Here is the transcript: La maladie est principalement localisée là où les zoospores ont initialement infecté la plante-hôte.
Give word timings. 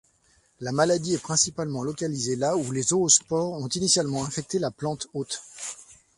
La 0.61 0.71
maladie 0.71 1.13
est 1.13 1.19
principalement 1.21 1.83
localisée 1.83 2.35
là 2.35 2.57
où 2.57 2.71
les 2.71 2.81
zoospores 2.81 3.51
ont 3.53 3.67
initialement 3.67 4.25
infecté 4.25 4.57
la 4.57 4.71
plante-hôte. 4.71 5.43